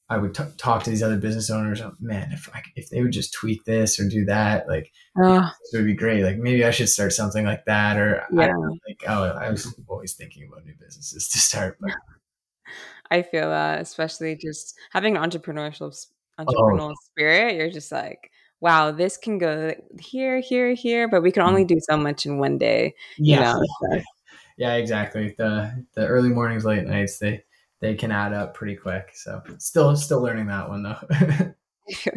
[0.08, 1.80] I would t- talk to these other business owners.
[1.80, 5.48] Oh, man, if I, if they would just tweak this or do that, like uh,
[5.72, 6.22] it would be great.
[6.22, 7.96] Like maybe I should start something like that.
[7.96, 8.42] Or yeah.
[8.42, 11.78] I know, like oh, I was always thinking about new businesses to start.
[11.80, 11.92] But
[13.10, 15.94] I feel that, especially just having an entrepreneurial
[16.38, 16.94] entrepreneurial oh.
[17.04, 17.56] spirit.
[17.56, 21.74] You're just like, wow, this can go here, here, here, but we can only mm-hmm.
[21.74, 22.94] do so much in one day.
[23.18, 24.02] Yeah, you know?
[24.58, 25.34] yeah, exactly.
[25.36, 27.44] The the early mornings, late nights, they
[27.82, 29.10] they can add up pretty quick.
[29.12, 31.54] So still still learning that one though.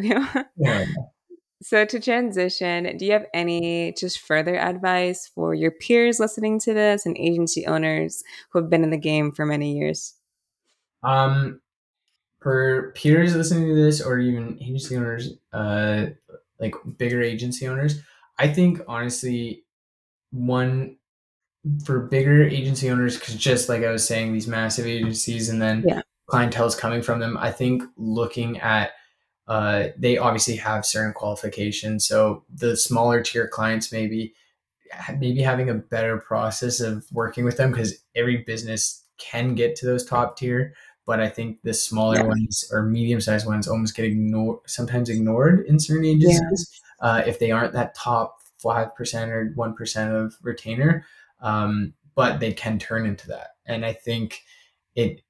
[0.00, 0.86] yeah.
[1.60, 6.72] So to transition, do you have any just further advice for your peers listening to
[6.72, 10.14] this and agency owners who have been in the game for many years?
[11.02, 11.60] Um
[12.40, 16.06] for peers listening to this or even agency owners, uh
[16.60, 18.00] like bigger agency owners,
[18.38, 19.64] I think honestly
[20.30, 20.98] one
[21.84, 25.84] for bigger agency owners, because just like I was saying, these massive agencies and then
[25.86, 26.02] yeah.
[26.26, 27.36] clientele is coming from them.
[27.36, 28.92] I think looking at
[29.48, 32.06] uh, they obviously have certain qualifications.
[32.06, 34.34] So the smaller tier clients maybe
[35.18, 39.86] maybe having a better process of working with them because every business can get to
[39.86, 40.74] those top tier.
[41.06, 42.24] But I think the smaller yeah.
[42.24, 47.08] ones or medium sized ones almost get ignored, sometimes ignored in certain agencies yeah.
[47.08, 51.04] uh, if they aren't that top five percent or one percent of retainer
[51.40, 53.48] um, but they can turn into that.
[53.66, 54.40] And I think
[54.94, 55.22] it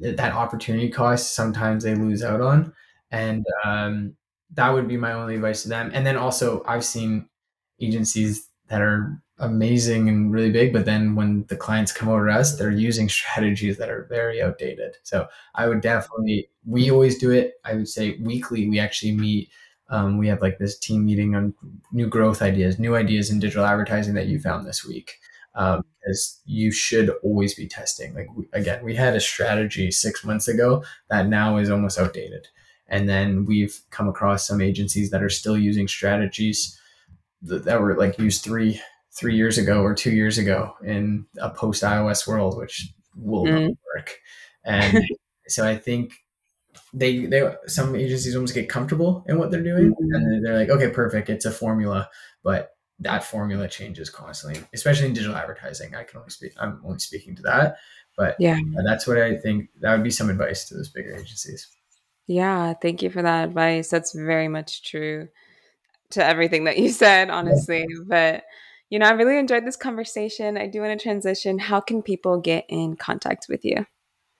[0.00, 2.72] that opportunity cost sometimes they lose out on,
[3.10, 4.16] and um,
[4.54, 5.90] that would be my only advice to them.
[5.94, 7.28] And then also, I've seen
[7.80, 12.34] agencies that are amazing and really big, but then when the clients come over to
[12.34, 14.96] us, they're using strategies that are very outdated.
[15.02, 17.54] So I would definitely, we always do it.
[17.64, 19.50] I would say weekly, we actually meet.
[19.90, 21.54] Um, we have like this team meeting on
[21.92, 25.18] new growth ideas, new ideas in digital advertising that you found this week
[25.54, 25.84] um,
[26.44, 28.14] you should always be testing.
[28.14, 32.48] Like we, again, we had a strategy six months ago that now is almost outdated,
[32.88, 36.78] and then we've come across some agencies that are still using strategies
[37.42, 38.80] that, that were like used three
[39.14, 43.68] three years ago or two years ago in a post iOS world, which will mm.
[43.68, 44.18] not work.
[44.64, 45.04] And
[45.48, 46.14] so I think
[46.94, 50.14] they they some agencies almost get comfortable in what they're doing mm-hmm.
[50.14, 52.08] and they're like okay perfect it's a formula
[52.42, 52.70] but
[53.00, 55.94] that formula changes constantly especially in digital advertising.
[55.94, 57.76] I can only speak i'm only speaking to that
[58.16, 58.58] but yeah.
[58.84, 61.68] that's what i think that would be some advice to those bigger agencies.
[62.26, 63.88] Yeah thank you for that advice.
[63.88, 65.28] That's very much true
[66.10, 68.04] to everything that you said honestly yeah.
[68.06, 68.44] but
[68.90, 70.56] you know i really enjoyed this conversation.
[70.56, 71.58] I do want to transition.
[71.58, 73.86] How can people get in contact with you?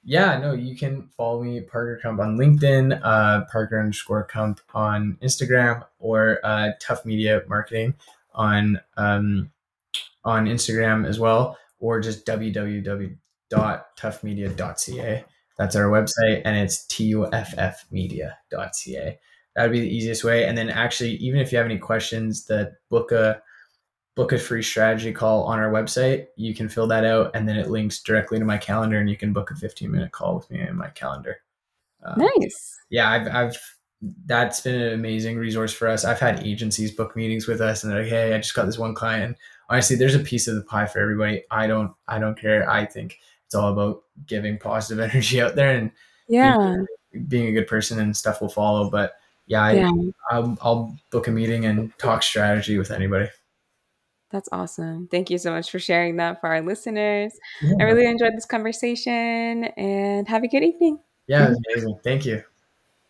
[0.05, 5.17] Yeah, no, you can follow me Parker Kump on LinkedIn, uh, Parker underscore Kump on
[5.23, 7.95] Instagram, or uh, Tuff Media Marketing
[8.35, 9.51] on um,
[10.24, 15.24] on Instagram as well, or just www.tuffmedia.ca.
[15.59, 19.18] That's our website, and it's tuffmedia.ca.
[19.55, 20.47] That would be the easiest way.
[20.47, 23.43] And then, actually, even if you have any questions, that book a
[24.14, 26.26] book a free strategy call on our website.
[26.37, 29.16] You can fill that out, and then it links directly to my calendar, and you
[29.16, 31.39] can book a 15 minute call with me in my calendar.
[32.05, 32.78] Um, nice.
[32.91, 33.59] Yeah, I've, I've
[34.27, 36.05] that's been an amazing resource for us.
[36.05, 38.79] I've had agencies book meetings with us, and they're like, "Hey, I just got this
[38.79, 39.37] one client." And
[39.69, 41.45] honestly, there's a piece of the pie for everybody.
[41.51, 42.69] I don't, I don't care.
[42.69, 45.93] I think it's all about giving positive energy out there and
[46.29, 46.77] yeah,
[47.13, 48.91] being, being a good person, and stuff will follow.
[48.91, 49.15] But
[49.47, 49.93] yeah, I, yeah.
[50.31, 53.29] I'll, I'll book a meeting and talk strategy with anybody.
[54.31, 55.09] That's awesome.
[55.11, 57.35] Thank you so much for sharing that for our listeners.
[57.61, 57.75] Yeah.
[57.79, 60.99] I really enjoyed this conversation and have a good evening.
[61.27, 62.01] Yeah, it was amazing.
[62.03, 62.43] Thank you.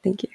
[0.03, 0.29] Thank you.